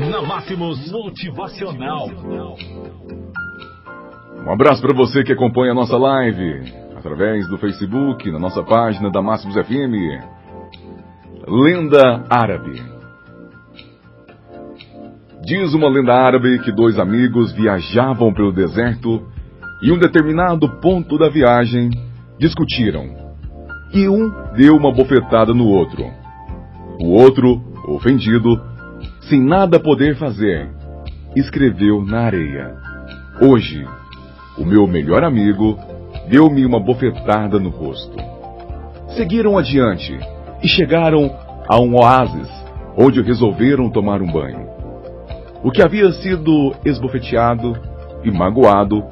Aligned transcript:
Na 0.00 0.22
Máximos 0.22 0.92
Motivacional. 0.92 2.08
Um 4.46 4.52
abraço 4.52 4.80
para 4.80 4.94
você 4.94 5.24
que 5.24 5.32
acompanha 5.32 5.72
a 5.72 5.74
nossa 5.74 5.96
live 5.96 6.72
através 6.96 7.48
do 7.48 7.58
Facebook, 7.58 8.30
na 8.30 8.38
nossa 8.38 8.62
página 8.62 9.10
da 9.10 9.20
Máximos 9.20 9.56
FM. 9.56 10.22
Lenda 11.48 12.24
árabe. 12.30 12.80
Diz 15.44 15.74
uma 15.74 15.88
lenda 15.88 16.14
árabe 16.14 16.60
que 16.60 16.70
dois 16.70 16.96
amigos 16.96 17.52
viajavam 17.52 18.32
pelo 18.32 18.52
deserto 18.52 19.26
e 19.82 19.88
em 19.88 19.92
um 19.92 19.98
determinado 19.98 20.68
ponto 20.80 21.18
da 21.18 21.28
viagem 21.28 21.90
discutiram. 22.38 23.16
E 23.92 24.08
um 24.08 24.30
deu 24.54 24.76
uma 24.76 24.92
bofetada 24.92 25.52
no 25.52 25.66
outro. 25.66 26.04
O 27.00 27.14
outro, 27.14 27.60
ofendido, 27.88 28.77
sem 29.28 29.42
nada 29.42 29.78
poder 29.78 30.16
fazer, 30.16 30.68
escreveu 31.36 32.02
na 32.04 32.20
areia: 32.20 32.74
Hoje, 33.40 33.86
o 34.56 34.64
meu 34.64 34.86
melhor 34.86 35.22
amigo 35.22 35.78
deu-me 36.28 36.64
uma 36.64 36.80
bofetada 36.80 37.58
no 37.58 37.68
rosto. 37.68 38.16
Seguiram 39.16 39.56
adiante 39.56 40.18
e 40.62 40.68
chegaram 40.68 41.30
a 41.68 41.78
um 41.78 41.94
oásis, 41.96 42.48
onde 42.96 43.22
resolveram 43.22 43.90
tomar 43.90 44.22
um 44.22 44.30
banho. 44.30 44.66
O 45.62 45.70
que 45.70 45.82
havia 45.82 46.10
sido 46.12 46.74
esbofeteado 46.84 47.76
e 48.24 48.30
magoado 48.30 49.04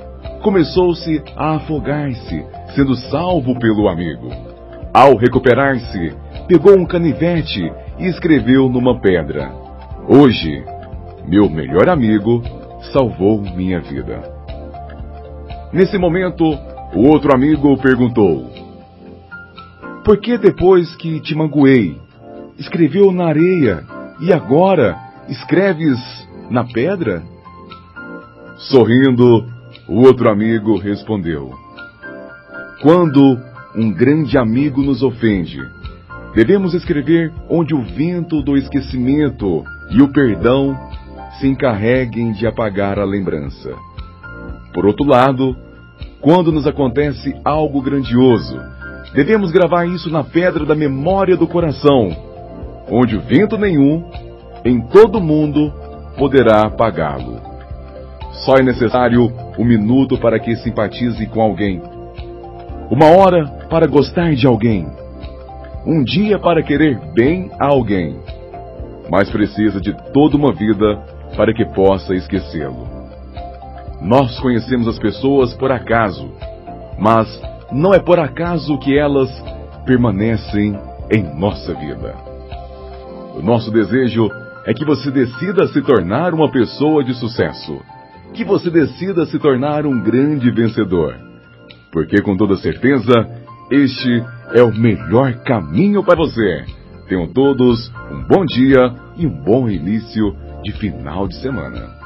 começou-se 0.43 1.23
a 1.37 1.57
afogar-se, 1.57 2.45
sendo 2.75 2.95
salvo 3.11 3.59
pelo 3.59 3.89
amigo. 3.89 4.31
Ao 4.95 5.17
recuperar-se, 5.17 6.15
pegou 6.49 6.79
um 6.79 6.87
canivete 6.87 7.71
e 7.99 8.07
escreveu 8.07 8.69
numa 8.69 8.99
pedra: 9.01 9.66
Hoje, 10.09 10.65
meu 11.27 11.51
melhor 11.51 11.89
amigo 11.89 12.41
salvou 12.93 13.43
minha 13.43 13.81
vida. 13.81 14.23
Nesse 15.73 15.99
momento, 15.99 16.45
o 16.95 17.09
outro 17.09 17.35
amigo 17.35 17.77
perguntou: 17.79 18.49
Por 20.05 20.19
que 20.19 20.39
depois 20.39 20.95
que 20.95 21.19
te 21.21 21.35
magoei, 21.35 22.01
escreveu 22.57 23.11
na 23.11 23.27
areia 23.27 23.83
e 24.21 24.33
agora 24.33 24.97
escreves 25.29 25.99
na 26.51 26.63
pedra? 26.63 27.25
Sorrindo, 28.59 29.45
o 29.89 30.03
outro 30.07 30.31
amigo 30.31 30.79
respondeu: 30.79 31.51
Quando 32.81 33.37
um 33.75 33.93
grande 33.93 34.39
amigo 34.39 34.83
nos 34.83 35.03
ofende, 35.03 35.59
devemos 36.33 36.75
escrever 36.75 37.33
onde 37.51 37.75
o 37.75 37.83
vento 37.83 38.41
do 38.41 38.57
esquecimento 38.57 39.65
e 39.91 40.03
o 40.03 40.09
perdão 40.09 40.77
se 41.39 41.47
encarreguem 41.47 42.33
de 42.33 42.47
apagar 42.47 42.99
a 42.99 43.05
lembrança. 43.05 43.75
Por 44.73 44.87
outro 44.87 45.07
lado, 45.07 45.57
quando 46.21 46.51
nos 46.51 46.67
acontece 46.67 47.35
algo 47.45 47.81
grandioso, 47.81 48.59
devemos 49.15 49.51
gravar 49.51 49.87
isso 49.87 50.11
na 50.11 50.25
pedra 50.25 50.65
da 50.65 50.75
memória 50.75 51.37
do 51.37 51.47
coração, 51.47 52.11
onde 52.91 53.17
vento 53.17 53.57
nenhum, 53.57 54.05
em 54.65 54.81
todo 54.81 55.21
mundo, 55.21 55.73
poderá 56.19 56.63
apagá-lo. 56.63 57.41
Só 58.45 58.57
é 58.57 58.63
necessário 58.63 59.33
um 59.59 59.65
minuto 59.65 60.19
para 60.19 60.39
que 60.39 60.57
simpatize 60.57 61.27
com 61.27 61.41
alguém, 61.41 61.81
uma 62.91 63.07
hora 63.07 63.47
para 63.71 63.87
gostar 63.87 64.35
de 64.35 64.47
alguém, 64.47 64.87
um 65.87 66.03
dia 66.03 66.39
para 66.39 66.63
querer 66.63 66.99
bem 67.15 67.51
a 67.59 67.67
alguém, 67.67 68.17
mas 69.11 69.31
precisa 69.31 69.81
de 69.81 69.95
toda 70.13 70.37
uma 70.37 70.53
vida 70.53 70.97
para 71.37 71.53
que 71.53 71.65
possa 71.65 72.15
esquecê-lo. 72.15 72.87
Nós 74.01 74.39
conhecemos 74.41 74.87
as 74.89 74.99
pessoas 74.99 75.55
por 75.55 75.73
acaso, 75.73 76.31
mas 76.99 77.27
não 77.73 77.95
é 77.95 77.99
por 77.99 78.19
acaso 78.19 78.79
que 78.79 78.97
elas 78.97 79.31
permanecem 79.85 80.79
em 81.11 81.23
nossa 81.39 81.75
vida. 81.75 82.15
O 83.35 83.43
nosso 83.43 83.71
desejo 83.71 84.31
é 84.65 84.75
que 84.75 84.85
você 84.85 85.11
decida 85.11 85.67
se 85.69 85.81
tornar 85.83 86.35
uma 86.35 86.51
pessoa 86.51 87.05
de 87.05 87.15
sucesso, 87.15 87.81
que 88.35 88.45
você 88.45 88.71
decida 88.71 89.25
se 89.27 89.39
tornar 89.39 89.87
um 89.87 90.01
grande 90.01 90.51
vencedor, 90.51 91.15
porque 91.93 92.21
com 92.21 92.37
toda 92.37 92.57
certeza 92.57 93.13
este 93.71 94.25
é 94.53 94.63
o 94.63 94.75
melhor 94.75 95.35
caminho 95.45 96.03
para 96.05 96.17
você. 96.17 96.65
Tenham 97.09 97.29
todos 97.29 97.93
um 98.11 98.23
bom 98.25 98.45
dia 98.45 98.95
e 99.17 99.27
um 99.27 99.31
bom 99.31 99.69
início 99.69 100.37
de 100.63 100.73
final 100.73 101.29
de 101.29 101.37
semana. 101.37 101.97